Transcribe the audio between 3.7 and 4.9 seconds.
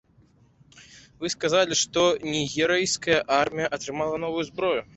атрымала новую зброю.